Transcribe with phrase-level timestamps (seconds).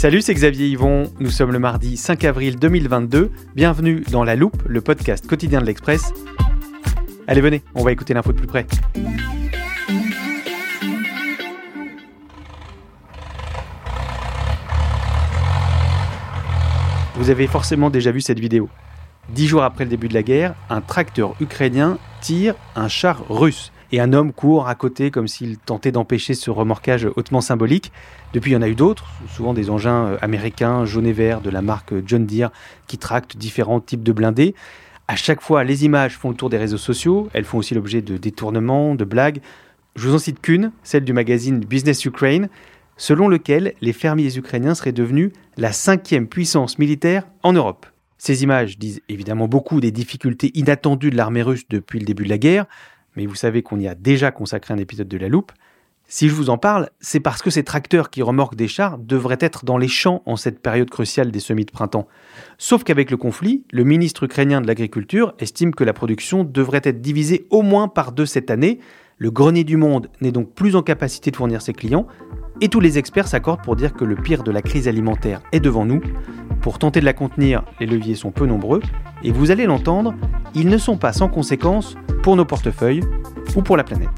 [0.00, 1.12] Salut, c'est Xavier Yvon.
[1.20, 3.30] Nous sommes le mardi 5 avril 2022.
[3.54, 6.14] Bienvenue dans La Loupe, le podcast quotidien de l'Express.
[7.26, 8.66] Allez, venez, on va écouter l'info de plus près.
[17.16, 18.70] Vous avez forcément déjà vu cette vidéo.
[19.28, 23.70] Dix jours après le début de la guerre, un tracteur ukrainien tire un char russe
[23.92, 27.92] et un homme court à côté comme s'il tentait d'empêcher ce remorquage hautement symbolique.
[28.32, 31.40] Depuis, il y en a eu d'autres, souvent des engins euh, américains jaune et vert
[31.40, 32.50] de la marque John Deere
[32.86, 34.54] qui tractent différents types de blindés.
[35.08, 38.00] À chaque fois, les images font le tour des réseaux sociaux, elles font aussi l'objet
[38.00, 39.40] de détournements, de blagues.
[39.96, 42.48] Je vous en cite qu'une, celle du magazine Business Ukraine,
[42.96, 47.86] selon lequel les fermiers ukrainiens seraient devenus la cinquième puissance militaire en Europe.
[48.18, 52.28] Ces images disent évidemment beaucoup des difficultés inattendues de l'armée russe depuis le début de
[52.28, 52.66] la guerre,
[53.20, 55.52] mais vous savez qu'on y a déjà consacré un épisode de la loupe.
[56.06, 59.36] Si je vous en parle, c'est parce que ces tracteurs qui remorquent des chars devraient
[59.40, 62.08] être dans les champs en cette période cruciale des semis de printemps.
[62.56, 67.02] Sauf qu'avec le conflit, le ministre ukrainien de l'Agriculture estime que la production devrait être
[67.02, 68.80] divisée au moins par deux cette année.
[69.22, 72.06] Le grenier du monde n'est donc plus en capacité de fournir ses clients,
[72.62, 75.60] et tous les experts s'accordent pour dire que le pire de la crise alimentaire est
[75.60, 76.00] devant nous.
[76.62, 78.80] Pour tenter de la contenir, les leviers sont peu nombreux,
[79.22, 80.14] et vous allez l'entendre,
[80.54, 83.02] ils ne sont pas sans conséquences pour nos portefeuilles
[83.54, 84.08] ou pour la planète.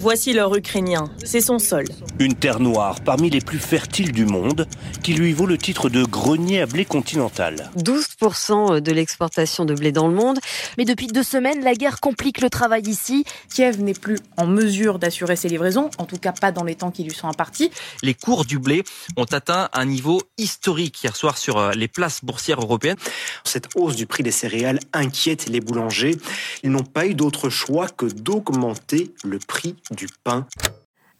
[0.00, 1.84] Voici l'or ukrainien, c'est son sol.
[2.20, 4.68] Une terre noire parmi les plus fertiles du monde,
[5.02, 7.68] qui lui vaut le titre de grenier à blé continental.
[7.76, 10.38] 12% de l'exportation de blé dans le monde.
[10.76, 13.24] Mais depuis deux semaines, la guerre complique le travail ici.
[13.52, 16.92] Kiev n'est plus en mesure d'assurer ses livraisons, en tout cas pas dans les temps
[16.92, 17.72] qui lui sont impartis.
[18.04, 18.84] Les cours du blé
[19.16, 22.98] ont atteint un niveau historique hier soir sur euh, les places boursières européennes.
[23.42, 26.16] Cette hausse du prix des céréales inquiète les boulangers.
[26.62, 30.46] Ils n'ont pas eu d'autre choix que d'augmenter le prix du pain.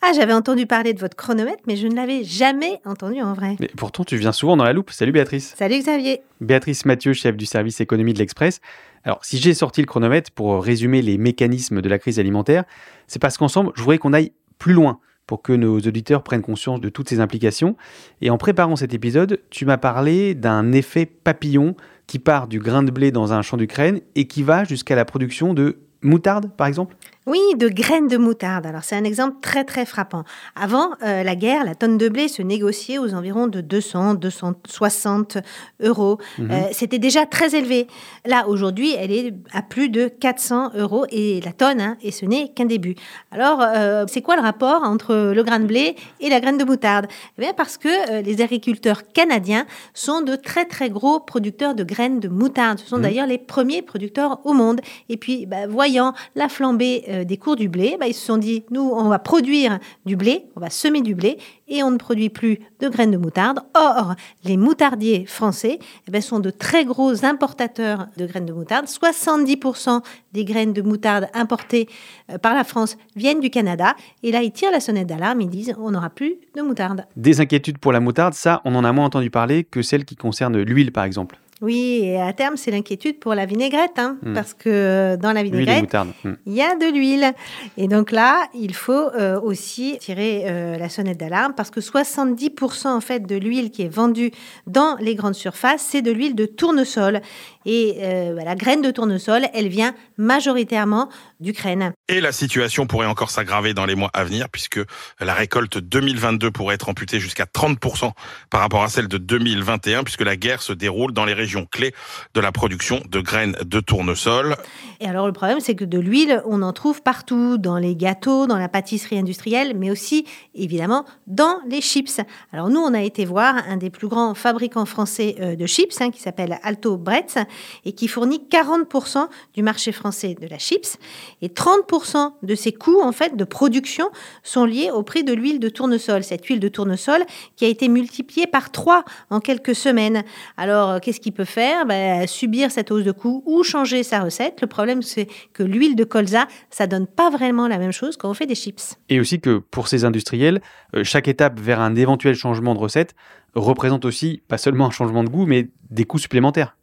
[0.01, 3.56] Ah, j'avais entendu parler de votre chronomètre, mais je ne l'avais jamais entendu en vrai.
[3.59, 4.93] Mais pourtant, tu viens souvent dans la loupe.
[4.93, 5.55] Salut Béatrice.
[5.59, 6.23] Salut Xavier.
[6.41, 8.61] Béatrice Mathieu, chef du service économie de l'Express.
[9.03, 12.65] Alors, si j'ai sorti le chronomètre pour résumer les mécanismes de la crise alimentaire,
[13.09, 16.81] c'est parce qu'ensemble, je voudrais qu'on aille plus loin pour que nos auditeurs prennent conscience
[16.81, 17.77] de toutes ces implications.
[18.21, 21.75] Et en préparant cet épisode, tu m'as parlé d'un effet papillon
[22.06, 25.05] qui part du grain de blé dans un champ d'Ukraine et qui va jusqu'à la
[25.05, 26.97] production de moutarde, par exemple?
[27.28, 28.65] Oui, de graines de moutarde.
[28.66, 30.25] Alors c'est un exemple très très frappant.
[30.56, 35.38] Avant euh, la guerre, la tonne de blé se négociait aux environs de 200, 260
[35.83, 36.19] euros.
[36.38, 36.50] Mhm.
[36.50, 37.87] Euh, C'était déjà très élevé.
[38.27, 42.25] Là aujourd'hui, elle est à plus de 400 euros et la tonne, hein, et ce
[42.25, 42.94] n'est qu'un début.
[43.31, 46.65] Alors euh, c'est quoi le rapport entre le grain de blé et la graine de
[46.65, 47.06] moutarde?
[47.37, 52.21] Eh bien parce que les agriculteurs canadiens sont de très très gros producteurs de graines
[52.21, 52.78] de moutarde.
[52.78, 53.03] Ce sont Mhm.
[53.03, 54.81] d'ailleurs les premiers producteurs au monde.
[55.09, 58.65] Et puis bah, voyant la flambée des cours du blé, bah, ils se sont dit,
[58.71, 62.29] nous, on va produire du blé, on va semer du blé, et on ne produit
[62.29, 63.61] plus de graines de moutarde.
[63.75, 64.15] Or,
[64.45, 68.87] les moutardiers français eh ben, sont de très gros importateurs de graines de moutarde.
[68.87, 71.88] 70% des graines de moutarde importées
[72.31, 73.94] euh, par la France viennent du Canada.
[74.23, 77.05] Et là, ils tirent la sonnette d'alarme, ils disent, on n'aura plus de moutarde.
[77.17, 80.17] Des inquiétudes pour la moutarde, ça, on en a moins entendu parler que celles qui
[80.17, 81.38] concernent l'huile, par exemple.
[81.60, 84.34] Oui, et à terme, c'est l'inquiétude pour la vinaigrette, hein, Hmm.
[84.34, 85.93] parce que euh, dans la vinaigrette.
[86.25, 86.34] Hmm.
[86.46, 87.32] il y a de l'huile.
[87.76, 92.88] Et donc là, il faut euh, aussi tirer euh, la sonnette d'alarme parce que 70%
[92.88, 94.31] en fait de l'huile qui est vendue
[94.66, 97.20] dans les grandes surfaces, c'est de l'huile de tournesol.
[97.66, 101.09] Et euh, la graine de tournesol, elle vient majoritairement
[101.41, 101.93] d'Ukraine.
[102.09, 104.81] Et la situation pourrait encore s'aggraver dans les mois à venir puisque
[105.20, 108.11] la récolte 2022 pourrait être amputée jusqu'à 30%
[108.50, 111.94] par rapport à celle de 2021 puisque la guerre se déroule dans les régions clés
[112.35, 114.56] de la production de graines de tournesol.
[115.00, 118.47] Et alors le problème, c'est que de l'huile, on en trouve partout, dans les gâteaux,
[118.47, 122.20] dans la pâtisserie industrielle, mais aussi évidemment dans les chips.
[122.53, 126.00] Alors nous, on a été voir un des plus grands fabricants français euh, de chips,
[126.00, 127.37] hein, qui s'appelle Alto Bretz,
[127.85, 130.99] et qui fournit 40% du marché français de la chips.
[131.43, 134.10] Et 30% de ses coûts, en fait, de production
[134.43, 136.25] sont liés au prix de l'huile de tournesol.
[136.25, 137.25] Cette huile de tournesol
[137.56, 140.25] qui a été multipliée par 3 en quelques semaines.
[140.56, 141.87] Alors, euh, qu'est-ce qu'il peut faire?
[141.87, 144.60] Ben, Subir cette hausse de coûts ou changer sa recette.
[144.60, 148.31] Le problème, c'est que l'huile de colza, ça donne pas vraiment la même chose quand
[148.31, 148.96] on fait des chips.
[149.08, 150.60] Et aussi que pour ces industriels,
[150.94, 153.14] euh, chaque étape vers un éventuel changement de recette
[153.55, 156.76] représente aussi pas seulement un changement de goût, mais des coûts supplémentaires.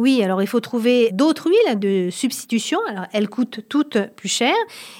[0.00, 2.78] Oui, alors il faut trouver d'autres huiles de substitution.
[2.88, 4.54] Alors elles coûtent toutes plus cher.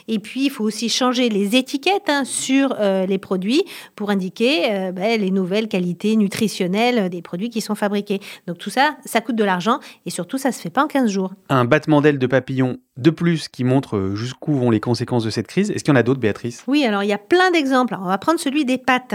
[0.08, 3.64] Et puis il faut aussi changer les étiquettes hein, sur euh, les produits
[3.96, 8.20] pour indiquer euh, ben, les nouvelles qualités nutritionnelles des produits qui sont fabriqués.
[8.46, 11.10] Donc tout ça, ça coûte de l'argent et surtout ça se fait pas en 15
[11.10, 11.32] jours.
[11.48, 15.30] Un battement d'aile de papillon de plus qui montre euh, jusqu'où vont les conséquences de
[15.30, 15.70] cette crise.
[15.70, 16.62] Est-ce qu'il y en a d'autres, Béatrice?
[16.66, 17.96] Oui, alors il y a plein d'exemples.
[17.98, 19.14] On va prendre celui des pâtes.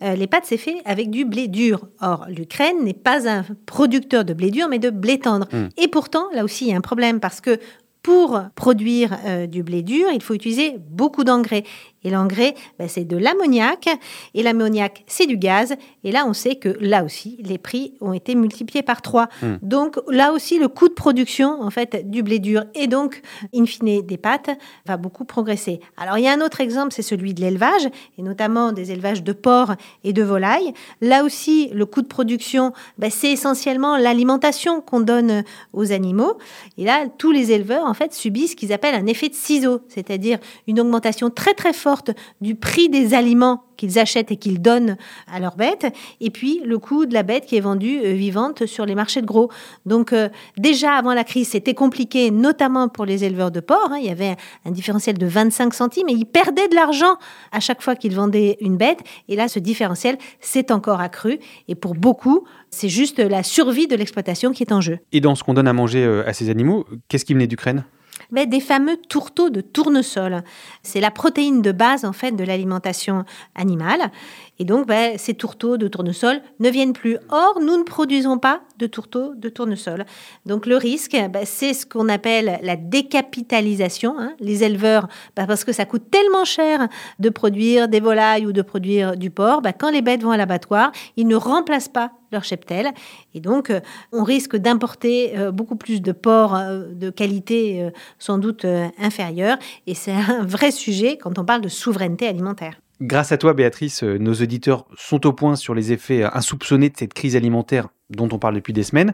[0.00, 1.88] les pâtes, c'est fait avec du blé dur.
[2.00, 5.68] Or, l'Ukraine n'est pas un producteur de blé dur, mais de blé Hmm.
[5.76, 7.58] Et pourtant, là aussi, il y a un problème parce que
[8.02, 11.64] pour produire euh, du blé dur, il faut utiliser beaucoup d'engrais.
[12.06, 13.88] Et l'engrais, ben, c'est de l'ammoniac.
[14.34, 15.74] Et l'ammoniac, c'est du gaz.
[16.04, 19.28] Et là, on sait que là aussi, les prix ont été multipliés par trois.
[19.42, 19.56] Hmm.
[19.60, 23.22] Donc là aussi, le coût de production, en fait, du blé dur et donc,
[23.52, 24.50] in fine, des pâtes,
[24.86, 25.80] va beaucoup progresser.
[25.96, 27.88] Alors, il y a un autre exemple, c'est celui de l'élevage,
[28.18, 29.74] et notamment des élevages de porcs
[30.04, 30.74] et de volailles.
[31.00, 35.42] Là aussi, le coût de production, ben, c'est essentiellement l'alimentation qu'on donne
[35.72, 36.38] aux animaux.
[36.78, 39.80] Et là, tous les éleveurs, en fait, subissent ce qu'ils appellent un effet de ciseau,
[39.88, 40.38] c'est-à-dire
[40.68, 41.95] une augmentation très très forte
[42.40, 44.96] du prix des aliments qu'ils achètent et qu'ils donnent
[45.30, 45.86] à leurs bêtes,
[46.20, 49.20] et puis le coût de la bête qui est vendue euh, vivante sur les marchés
[49.20, 49.50] de gros.
[49.84, 53.90] Donc euh, déjà avant la crise, c'était compliqué, notamment pour les éleveurs de porc.
[53.90, 53.98] Hein.
[54.00, 57.16] il y avait un différentiel de 25 centimes et ils perdaient de l'argent
[57.52, 59.00] à chaque fois qu'ils vendaient une bête.
[59.28, 61.38] Et là, ce différentiel s'est encore accru.
[61.68, 64.98] Et pour beaucoup, c'est juste la survie de l'exploitation qui est en jeu.
[65.12, 67.84] Et dans ce qu'on donne à manger euh, à ces animaux, qu'est-ce qui venait d'Ukraine?
[68.32, 70.42] Des fameux tourteaux de tournesol.
[70.82, 73.24] C'est la protéine de base en fait de l'alimentation
[73.54, 74.10] animale.
[74.58, 77.18] Et donc, ben, ces tourteaux de tournesol ne viennent plus.
[77.30, 80.04] Or, nous ne produisons pas de tourteaux de tournesol.
[80.46, 84.18] Donc, le risque, ben, c'est ce qu'on appelle la décapitalisation.
[84.18, 84.32] Hein.
[84.40, 86.88] Les éleveurs, ben, parce que ça coûte tellement cher
[87.18, 90.92] de produire des volailles ou de produire du porc, quand les bêtes vont à l'abattoir,
[91.16, 92.92] ils ne remplacent pas leur cheptel.
[93.34, 93.80] Et donc, euh,
[94.12, 98.66] on risque d'importer euh, beaucoup plus de porc euh, de qualité sans doute
[98.98, 99.58] inférieure.
[99.86, 102.80] Et c'est un vrai sujet quand on parle de souveraineté alimentaire.
[103.02, 107.12] Grâce à toi, Béatrice, nos auditeurs sont au point sur les effets insoupçonnés de cette
[107.12, 109.12] crise alimentaire dont on parle depuis des semaines,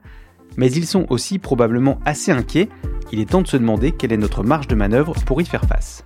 [0.56, 2.68] mais ils sont aussi probablement assez inquiets.
[3.10, 5.64] Il est temps de se demander quelle est notre marge de manœuvre pour y faire
[5.64, 6.04] face.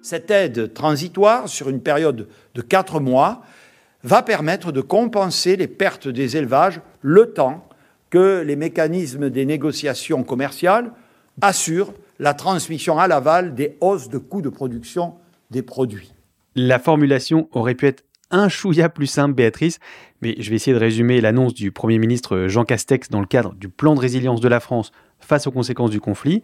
[0.00, 3.42] Cette aide transitoire sur une période de 4 mois
[4.04, 7.68] va permettre de compenser les pertes des élevages le temps
[8.08, 10.92] que les mécanismes des négociations commerciales
[11.42, 15.14] assurent la transmission à l'aval des hausses de coûts de production
[15.50, 16.12] des produits.
[16.54, 19.78] La formulation aurait pu être un chouïa plus simple, Béatrice,
[20.22, 23.54] mais je vais essayer de résumer l'annonce du Premier ministre Jean Castex dans le cadre
[23.54, 24.90] du plan de résilience de la France
[25.20, 26.42] face aux conséquences du conflit.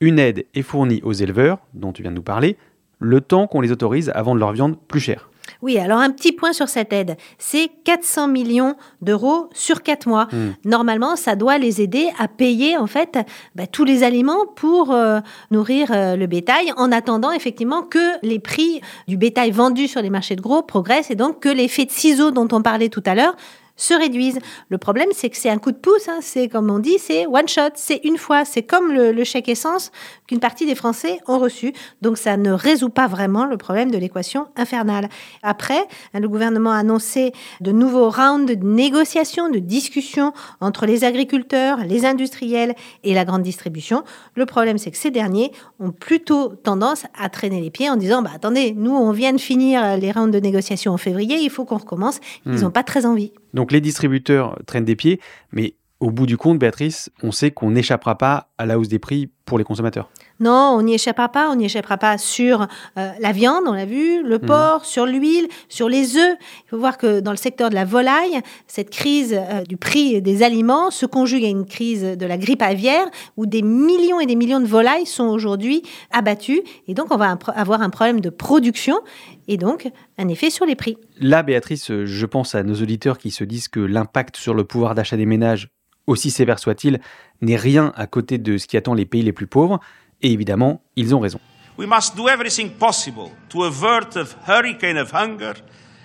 [0.00, 2.56] Une aide est fournie aux éleveurs, dont tu viens de nous parler,
[2.98, 5.29] le temps qu'on les autorise à vendre leur viande plus chère.
[5.62, 7.16] Oui, alors un petit point sur cette aide.
[7.38, 10.28] C'est 400 millions d'euros sur 4 mois.
[10.32, 10.52] Hmm.
[10.64, 13.18] Normalement, ça doit les aider à payer en fait
[13.54, 18.38] bah, tous les aliments pour euh, nourrir euh, le bétail en attendant effectivement que les
[18.38, 21.90] prix du bétail vendu sur les marchés de gros progressent et donc que l'effet de
[21.90, 23.36] ciseaux dont on parlait tout à l'heure
[23.80, 24.38] se réduisent.
[24.68, 26.18] Le problème, c'est que c'est un coup de pouce, hein.
[26.20, 29.90] c'est comme on dit, c'est one shot, c'est une fois, c'est comme le, chèque essence
[30.26, 31.72] qu'une partie des Français ont reçu.
[32.02, 35.08] Donc ça ne résout pas vraiment le problème de l'équation infernale.
[35.42, 41.78] Après, le gouvernement a annoncé de nouveaux rounds de négociations, de discussions entre les agriculteurs,
[41.78, 44.04] les industriels et la grande distribution.
[44.34, 48.20] Le problème, c'est que ces derniers ont plutôt tendance à traîner les pieds en disant,
[48.20, 51.64] bah attendez, nous on vient de finir les rounds de négociations en février, il faut
[51.64, 52.20] qu'on recommence.
[52.44, 52.60] Ils hmm.
[52.62, 53.32] n'ont pas très envie.
[53.54, 55.20] Donc les distributeurs traînent des pieds,
[55.52, 58.98] mais au bout du compte, Béatrice, on sait qu'on n'échappera pas à la hausse des
[58.98, 60.08] prix pour les consommateurs.
[60.38, 61.50] Non, on n'y échappera pas.
[61.50, 65.48] On n'y échappera pas sur euh, la viande, on l'a vu, le porc, sur l'huile,
[65.68, 66.36] sur les œufs.
[66.66, 70.22] Il faut voir que dans le secteur de la volaille, cette crise euh, du prix
[70.22, 74.26] des aliments se conjugue à une crise de la grippe aviaire où des millions et
[74.26, 76.62] des millions de volailles sont aujourd'hui abattues.
[76.86, 79.00] Et donc, on va avoir un problème de production
[79.48, 80.96] et donc un effet sur les prix.
[81.18, 84.94] Là, Béatrice, je pense à nos auditeurs qui se disent que l'impact sur le pouvoir
[84.94, 85.70] d'achat des ménages,
[86.06, 87.00] aussi sévère soit-il,
[87.40, 89.80] n'est rien à côté de ce qui attend les pays les plus pauvres.
[90.22, 91.40] Et évidemment, ils ont raison.
[91.78, 95.54] We must do everything possible to avert a hurricane of hunger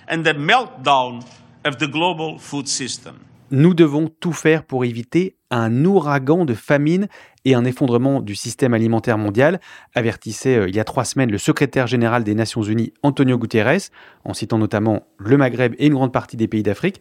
[0.08, 1.20] and the meltdown
[1.66, 3.14] of the global food system.
[3.50, 7.06] Nous devons tout faire pour éviter un ouragan de famine
[7.44, 9.60] et un effondrement du système alimentaire mondial,
[9.94, 13.90] avertissait euh, il y a trois semaines le secrétaire général des Nations Unies, Antonio Guterres,
[14.24, 17.00] en citant notamment le Maghreb et une grande partie des pays d'Afrique.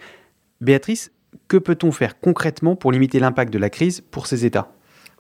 [0.62, 1.12] Béatrice,
[1.48, 4.72] que peut-on faire concrètement pour limiter l'impact de la crise pour ces États?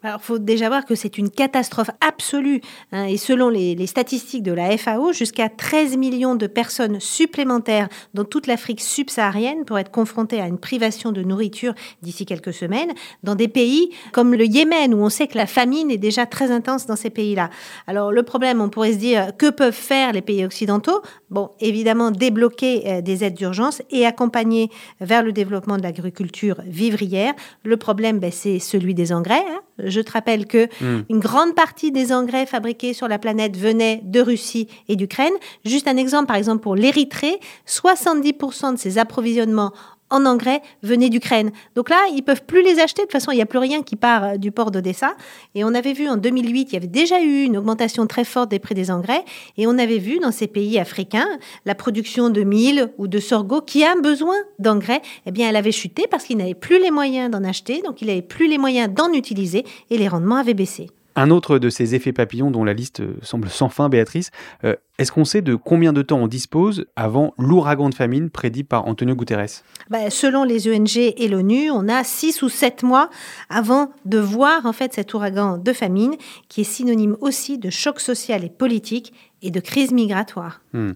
[0.03, 2.61] Alors, il faut déjà voir que c'est une catastrophe absolue.
[2.91, 8.23] Hein, et selon les, statistiques de la FAO, jusqu'à 13 millions de personnes supplémentaires dans
[8.23, 11.73] toute l'Afrique subsaharienne pourraient être confrontées à une privation de nourriture
[12.03, 12.91] d'ici quelques semaines,
[13.23, 16.51] dans des pays comme le Yémen, où on sait que la famine est déjà très
[16.51, 17.49] intense dans ces pays-là.
[17.87, 21.01] Alors, le problème, on pourrait se dire, que peuvent faire les pays occidentaux?
[21.29, 24.69] Bon, évidemment, débloquer euh, des aides d'urgence et accompagner
[25.01, 27.33] vers le développement de l'agriculture vivrière.
[27.63, 29.43] Le problème, ben, c'est celui des engrais.
[29.49, 29.61] Hein.
[29.84, 31.03] Je te rappelle que hmm.
[31.10, 35.34] une grande partie des engrais fabriqués sur la planète venaient de Russie et d'Ukraine.
[35.65, 39.74] Juste un exemple, par exemple, pour l'Érythrée, 70% de ses approvisionnements
[40.09, 41.51] en engrais venaient d'Ukraine.
[41.75, 43.01] Donc là, ils peuvent plus les acheter.
[43.01, 45.15] De toute façon, il n'y a plus rien qui part euh, du port d'Odessa.
[45.55, 48.50] Et on avait vu en 2008, il y avait déjà eu une augmentation très forte
[48.50, 49.24] des prix des engrais.
[49.57, 51.27] Et on avait vu dans ces pays africains
[51.65, 55.01] la production de mil ou de sorgho qui a besoin d'engrais.
[55.25, 57.81] Eh bien, elle avait chuté parce qu'ils n'avaient plus les moyens d'en acheter.
[57.81, 60.88] Donc, il n'avait plus les moyens d'en utiliser et les rendements avaient baissé.
[61.15, 64.31] Un autre de ces effets papillons dont la liste euh, semble sans fin, Béatrice,
[64.63, 68.63] euh, est-ce qu'on sait de combien de temps on dispose avant l'ouragan de famine prédit
[68.63, 69.63] par Antonio Guterres?
[69.89, 73.10] Bah, Selon les ONG et l'ONU, on a 6 ou 7 mois
[73.50, 76.15] avant de voir en fait cet ouragan de famine
[76.50, 80.62] qui est synonyme aussi de choc social et politique et de crise migratoire.
[80.74, 80.91] Hmm.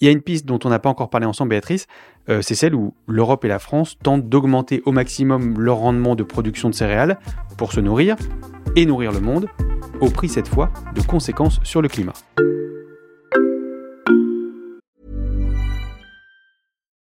[0.00, 1.86] Il y a une piste dont on n'a pas encore parlé ensemble, Béatrice,
[2.28, 6.22] euh, c'est celle où l'Europe et la France tentent d'augmenter au maximum leur rendement de
[6.22, 7.18] production de céréales
[7.56, 8.16] pour se nourrir
[8.74, 9.48] et nourrir le monde,
[10.00, 12.12] au prix cette fois de conséquences sur le climat.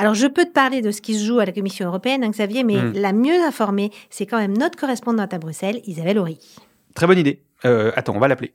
[0.00, 2.30] Alors, je peux te parler de ce qui se joue à la Commission européenne, hein,
[2.30, 2.92] Xavier, mais mm.
[2.94, 6.38] la mieux informée, c'est quand même notre correspondante à Bruxelles, Isabelle Horry.
[6.94, 7.42] Très bonne idée.
[7.66, 8.54] Euh, attends, on va l'appeler.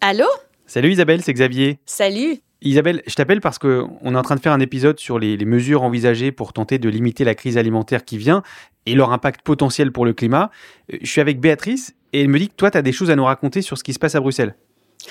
[0.00, 0.26] Allô?
[0.66, 1.80] Salut Isabelle, c'est Xavier.
[1.84, 2.36] Salut.
[2.62, 5.82] Isabelle, je t'appelle parce qu'on est en train de faire un épisode sur les, mesures
[5.82, 8.44] envisagées pour tenter de limiter la crise alimentaire qui vient
[8.86, 10.52] et leur impact potentiel pour le climat.
[10.92, 13.10] Euh, je suis avec Béatrice et elle me dit que toi, tu as des choses
[13.10, 14.54] à nous raconter sur ce qui se passe à Bruxelles.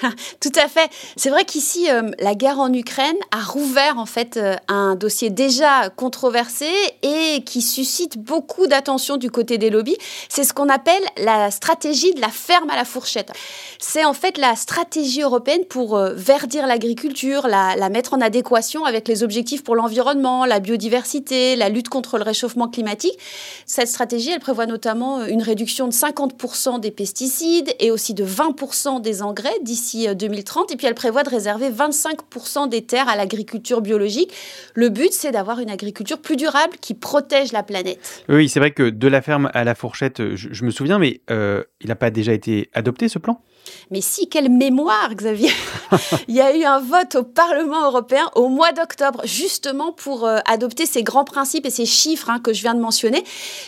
[0.41, 0.89] Tout à fait.
[1.15, 5.29] C'est vrai qu'ici, euh, la guerre en Ukraine a rouvert en fait euh, un dossier
[5.29, 6.67] déjà controversé
[7.01, 9.97] et qui suscite beaucoup d'attention du côté des lobbies.
[10.29, 13.31] C'est ce qu'on appelle la stratégie de la ferme à la fourchette.
[13.79, 18.85] C'est en fait la stratégie européenne pour euh, verdir l'agriculture, la, la, mettre en adéquation
[18.85, 23.17] avec les objectifs pour l'environnement, la biodiversité, la lutte contre le réchauffement climatique.
[23.65, 29.01] Cette stratégie, elle prévoit notamment une réduction de 50% des pesticides et aussi de 20%
[29.01, 30.70] des engrais d'ici d'ici 2030.
[30.70, 34.34] Euh, et puis elle prévoit de réserver 25% des terres à l'agriculture biologique.
[34.74, 38.24] Le but, c'est d'avoir une agriculture plus durable qui protège la planète.
[38.30, 41.63] Oui, c'est vrai que de la ferme à la fourchette, je, me souviens, mais euh,
[41.82, 43.42] il n'a pas déjà été adopté ce plan?
[43.89, 45.50] Mais si, quelle mémoire, Xavier
[46.27, 50.38] Il y a eu un vote au Parlement européen au mois d'octobre, justement pour euh,
[50.48, 53.24] adopter ces grands principes et ces chiffres hein, que je viens de mentionner.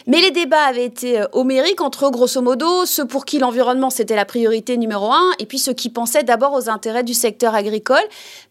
[0.05, 4.25] Mais les débats avaient été homériques entre, grosso modo, ceux pour qui l'environnement c'était la
[4.25, 8.03] priorité numéro un, et puis ceux qui pensaient pensait d'abord aux intérêts du secteur agricole,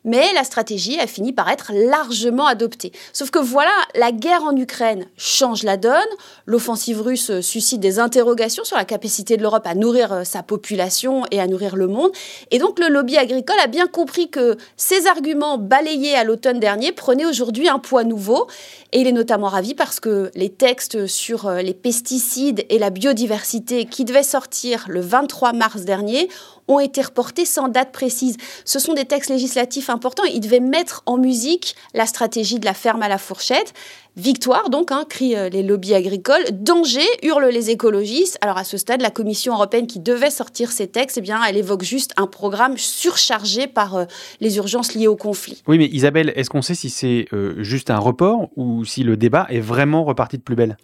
[0.04, 2.92] mais la stratégie a fini par être largement adoptée.
[3.14, 5.94] Sauf que voilà, la guerre en Ukraine change la donne,
[6.44, 11.22] l'offensive russe suscite des interrogations sur la capacité de l'Europe à nourrir euh, sa population
[11.30, 12.10] et à nourrir le monde,
[12.50, 16.92] et donc le lobby agricole a bien compris que ces arguments balayés à l'automne dernier
[16.92, 18.48] prenaient aujourd'hui un poids nouveau,
[18.92, 22.90] et il est notamment ravi parce que les textes sur euh, les pesticides et la
[22.90, 26.28] biodiversité qui devaient sortir le 23 mars dernier
[26.68, 28.36] ont été reportés sans date précise.
[28.64, 30.24] Ce sont des textes législatifs importants.
[30.24, 33.72] Ils devaient mettre en musique la stratégie de la ferme à la fourchette.
[34.16, 36.42] Victoire, donc, hein, crient euh, les lobbies agricoles.
[36.50, 38.38] Danger, hurlent les écologistes.
[38.40, 41.58] Alors, à ce stade, la Commission européenne qui devait sortir ces textes, eh bien, elle
[41.58, 44.04] évoque juste un programme surchargé par euh,
[44.40, 45.62] les urgences liées au conflit.
[45.66, 49.18] Oui, mais Isabelle, est-ce qu'on sait si c'est euh, juste un report ou si le
[49.18, 50.78] débat est vraiment reparti de plus belle?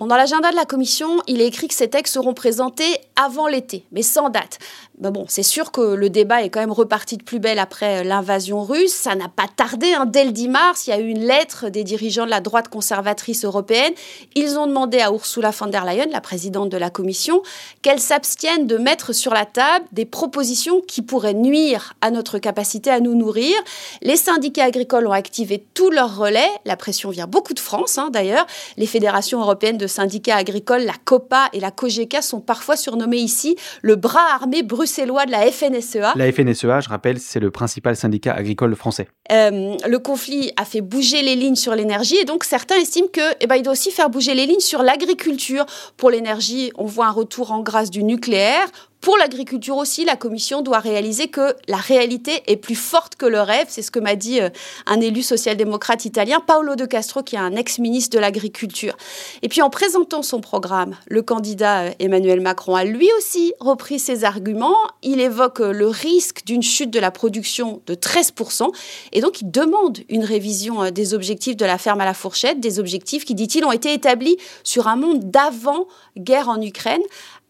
[0.00, 3.84] Pendant l'agenda de la commission, il est écrit que ces textes seront présentés avant l'été,
[3.92, 4.58] mais sans date.
[5.00, 8.04] Ben bon, c'est sûr que le débat est quand même reparti de plus belle après
[8.04, 8.92] l'invasion russe.
[8.92, 9.94] Ça n'a pas tardé.
[9.94, 10.04] Hein.
[10.04, 12.68] Dès le 10 mars, il y a eu une lettre des dirigeants de la droite
[12.68, 13.94] conservatrice européenne.
[14.34, 17.42] Ils ont demandé à Ursula von der Leyen, la présidente de la commission,
[17.80, 22.90] qu'elle s'abstienne de mettre sur la table des propositions qui pourraient nuire à notre capacité
[22.90, 23.56] à nous nourrir.
[24.02, 26.50] Les syndicats agricoles ont activé tous leurs relais.
[26.66, 28.46] La pression vient beaucoup de France, hein, d'ailleurs.
[28.76, 33.56] Les fédérations européennes de syndicats agricoles, la COPA et la COGECA, sont parfois surnommés ici
[33.80, 36.12] le bras armé bruxellois de la FNSEA.
[36.16, 39.08] La FNSEA, je rappelle, c'est le principal syndicat agricole français.
[39.32, 43.34] Euh, le conflit a fait bouger les lignes sur l'énergie et donc certains estiment que,
[43.40, 45.66] eh ben, il doit aussi faire bouger les lignes sur l'agriculture.
[45.96, 48.66] Pour l'énergie, on voit un retour en grâce du nucléaire.
[49.00, 53.40] Pour l'agriculture aussi, la Commission doit réaliser que la réalité est plus forte que le
[53.40, 53.66] rêve.
[53.70, 54.50] C'est ce que m'a dit euh,
[54.84, 58.94] un élu social-démocrate italien, Paolo De Castro, qui est un ex-ministre de l'Agriculture.
[59.40, 63.98] Et puis en présentant son programme, le candidat euh, Emmanuel Macron a lui aussi repris
[63.98, 64.76] ses arguments.
[65.02, 68.70] Il évoque euh, le risque d'une chute de la production de 13%.
[69.12, 72.78] Et donc il demande une révision des objectifs de la ferme à la fourchette, des
[72.78, 75.86] objectifs qui, dit-il, ont été établis sur un monde d'avant
[76.18, 77.00] guerre en Ukraine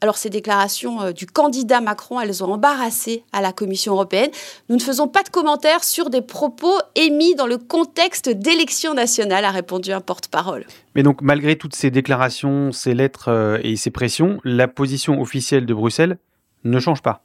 [0.01, 4.31] alors ces déclarations euh, du candidat Macron, elles ont embarrassé à la Commission européenne.
[4.69, 9.45] Nous ne faisons pas de commentaires sur des propos émis dans le contexte d'élections nationales,
[9.45, 10.67] a répondu un porte-parole.
[10.95, 15.67] Mais donc malgré toutes ces déclarations, ces lettres euh, et ces pressions, la position officielle
[15.67, 16.19] de Bruxelles
[16.65, 17.23] ne change pas.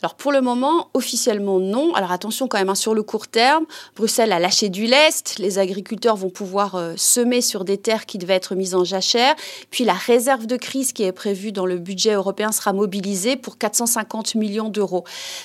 [0.00, 1.92] Alors pour le moment, officiellement non.
[1.94, 3.64] Alors attention quand même, hein, sur le court terme,
[3.96, 5.40] Bruxelles a lâché du lest.
[5.40, 9.34] Les agriculteurs vont pouvoir euh, semer sur des terres qui devaient être mises en jachère.
[9.70, 13.58] Puis la réserve de crise qui est prévue dans le budget européen sera mobilisée pour
[13.58, 15.02] 450 millions d'euros.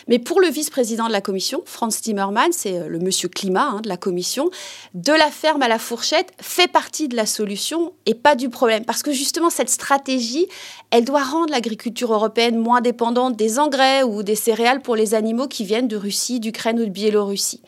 [0.08, 3.82] Mais pour le vice-président de la Commission, Franz Timmermans, c'est euh, le monsieur climat hein,
[3.82, 4.52] de la Commission,
[4.94, 8.86] de la ferme à la fourchette fait partie de la solution et pas du problème.
[8.86, 10.48] Parce que justement, cette stratégie,
[10.92, 15.48] elle doit rendre l'agriculture européenne moins dépendante des engrais ou des céréales pour les animaux
[15.48, 17.62] qui viennent de Russie, d'Ukraine ou de Biélorussie.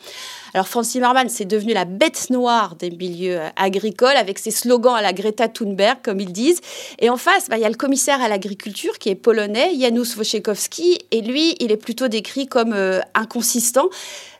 [0.54, 4.94] Alors Franz Zimmermann, c'est devenu la bête noire des milieux euh, agricoles avec ses slogans
[4.94, 6.60] à la Greta Thunberg, comme ils disent.
[6.98, 10.16] Et en face, bah, il y a le commissaire à l'agriculture qui est polonais, Janusz
[10.16, 13.88] Wojciechowski, et lui, il est plutôt décrit comme euh, inconsistant.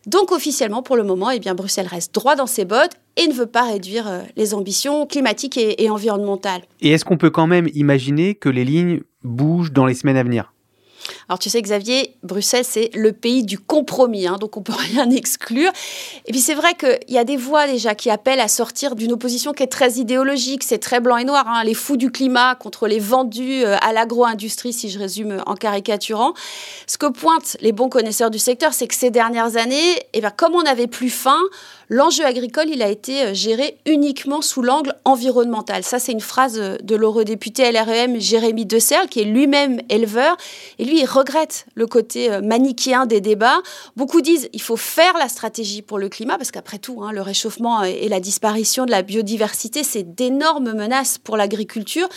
[0.07, 3.35] Donc officiellement, pour le moment, eh bien, Bruxelles reste droit dans ses bottes et ne
[3.35, 6.62] veut pas réduire euh, les ambitions climatiques et environnementales.
[6.81, 10.22] Et est-ce qu'on peut quand même imaginer que les lignes bougent dans les semaines à
[10.22, 10.53] venir?
[11.28, 15.10] Alors tu sais Xavier, Bruxelles c'est le pays du compromis, hein, donc on peut rien
[15.10, 15.72] exclure.
[16.26, 19.12] Et puis c'est vrai qu'il y a des voix déjà qui appellent à sortir d'une
[19.12, 22.54] opposition qui est très idéologique, c'est très blanc et noir, hein, les fous du climat
[22.54, 26.34] contre les vendus euh, à l'agro-industrie, si je résume en caricaturant.
[26.86, 30.30] Ce que pointent les bons connaisseurs du secteur, c'est que ces dernières années, eh bien,
[30.30, 31.40] comme on n'avait plus faim,
[31.88, 35.82] l'enjeu agricole, il a été euh, géré uniquement sous l'angle environnemental.
[35.82, 40.36] Ça, c'est une phrase euh, de l'eurodéputé LREM Jérémy Desserle, qui est lui-même éleveur.
[40.78, 43.61] Et lui, il regrette le côté euh, manichéen des débats.
[43.96, 47.22] Beaucoup disent il faut faire la stratégie pour le climat, parce qu'après tout, hein, le
[47.22, 52.09] réchauffement et la disparition de la biodiversité, c'est d'énormes menaces pour l'agriculture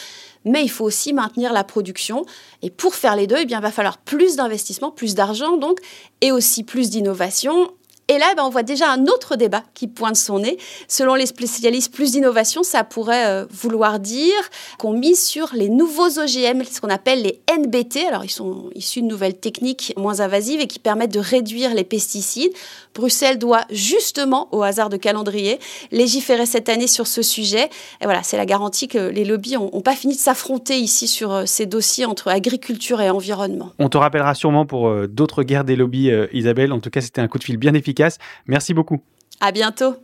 [0.46, 2.26] mais il faut aussi maintenir la production.
[2.62, 5.80] Et pour faire les deux, eh bien, il va falloir plus d'investissement, plus d'argent donc,
[6.22, 7.72] et aussi plus d'innovation.
[8.12, 10.58] Et là, ben, on voit déjà un autre débat qui pointe son nez.
[10.88, 14.34] Selon les spécialistes, plus d'innovation, ça pourrait euh, vouloir dire
[14.80, 18.08] qu'on mise sur les nouveaux OGM, ce qu'on appelle les NBT.
[18.08, 21.84] Alors, ils sont issus de nouvelles techniques moins invasives et qui permettent de réduire les
[21.84, 22.52] pesticides.
[22.96, 25.60] Bruxelles doit justement, au hasard de calendrier,
[25.92, 27.70] légiférer cette année sur ce sujet.
[28.02, 31.32] Et voilà, c'est la garantie que les lobbies n'ont pas fini de s'affronter ici sur
[31.32, 33.70] euh, ces dossiers entre agriculture et environnement.
[33.78, 36.74] On te rappellera sûrement pour euh, d'autres guerres des lobbies, Isabelle.
[36.74, 37.99] En tout cas, c'était un coup de fil bien efficace
[38.48, 39.02] Merci beaucoup.
[39.42, 39.96] À bientôt.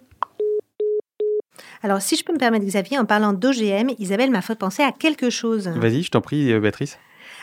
[1.84, 4.92] Alors, si je peux me permettre, Xavier, en parlant d'OGM, Isabelle m'a fait penser à
[4.92, 5.68] quelque chose.
[5.68, 6.98] Vas-y, je t'en prie, euh, Béatrice.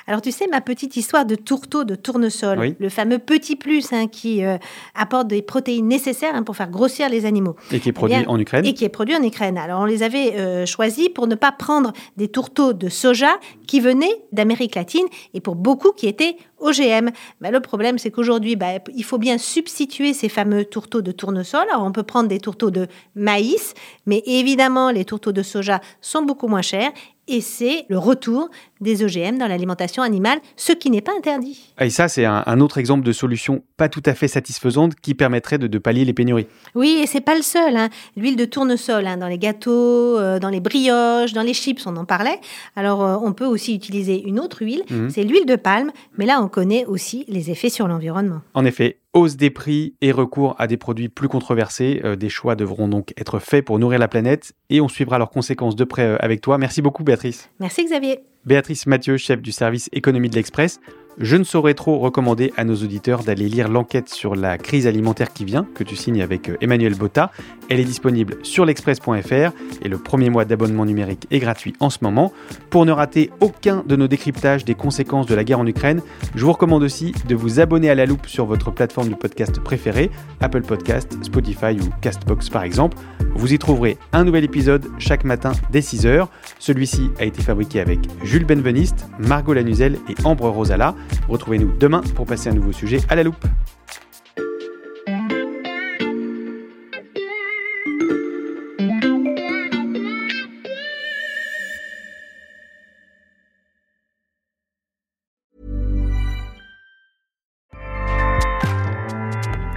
[0.06, 2.76] Alors tu sais, ma petite histoire de tourteau de tournesol, Oui.
[2.78, 4.58] le fameux petit plus hein, qui euh,
[4.94, 7.56] apporte des protéines nécessaires hein, pour faire grossir les animaux.
[7.70, 8.64] Et qui est Eh produit bien, en Ukraine.
[8.66, 9.58] Et qui est produit en Ukraine.
[9.58, 13.80] Alors on les avait euh, choisis pour ne pas prendre des tourteaux de soja qui
[13.80, 17.10] venaient d'Amérique latine et pour beaucoup qui étaient OGM.
[17.40, 21.66] Bah, le problème, c'est qu'aujourd'hui, bah, il faut bien substituer ces fameux tourteaux de tournesol.
[21.72, 22.86] Alors, on peut prendre des tourteaux de
[23.16, 23.74] maïs,
[24.06, 26.90] mais évidemment, les tourteaux de soja sont beaucoup moins chers.
[27.28, 31.72] Et c'est le retour des OGM dans l'alimentation animale, ce qui n'est pas interdit.
[31.80, 35.14] Et ça, c'est un, un autre exemple de solution pas tout à fait satisfaisante qui
[35.14, 36.48] permettrait de, de pallier les pénuries.
[36.74, 37.76] Oui, et c'est pas le seul.
[37.76, 37.90] hein.
[38.16, 39.70] L'huile de tournesol, hein, dans les gâteaux,
[40.18, 42.40] euh, dans les brioches, dans les chips, on en parlait.
[42.74, 45.10] Alors, euh, on peut aussi utiliser une autre huile, Mhm.
[45.10, 48.40] c'est l'huile de palme, mais là, on connaît aussi les effets sur l'environnement.
[48.54, 52.56] En effet, hausse des prix et recours à des produits plus controversés, euh, des choix
[52.56, 56.02] devront donc être faits pour nourrir la planète et on suivra leurs conséquences de près
[56.02, 56.58] euh, avec toi.
[56.58, 57.50] Merci beaucoup Béatrice.
[57.60, 58.20] Merci Xavier.
[58.44, 60.80] Béatrice Mathieu, chef du service économie de l'Express.
[61.18, 65.32] Je ne saurais trop recommander à nos auditeurs d'aller lire l'enquête sur la crise alimentaire
[65.32, 67.30] qui vient, que tu signes avec euh, Emmanuel Botta.
[67.68, 71.98] Elle est disponible sur l'express.fr et le premier mois d'abonnement numérique est gratuit en ce
[72.00, 72.32] moment.
[72.70, 76.00] Pour ne rater aucun de nos décryptages des conséquences de la guerre en Ukraine,
[76.34, 79.60] je vous recommande aussi de vous abonner à la loupe sur votre plateforme de podcast
[79.60, 82.96] préférée, Apple Podcast, Spotify ou Castbox par exemple.
[83.34, 86.26] Vous y trouverez un nouvel épisode chaque matin dès 6h.
[86.58, 90.94] Celui-ci a été fabriqué avec Jules Benveniste, Margot Lanuzel et Ambre Rosala.
[91.28, 93.44] Retrouvez-nous demain pour passer un nouveau sujet à la loupe.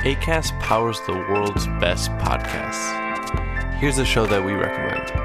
[0.05, 2.93] ACAST powers the world's best podcasts.
[3.79, 5.24] Here's a show that we recommend.